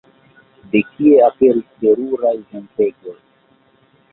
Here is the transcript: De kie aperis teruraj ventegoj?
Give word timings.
De 0.71 0.79
kie 0.93 1.19
aperis 1.27 1.67
teruraj 1.83 2.33
ventegoj? 2.55 3.17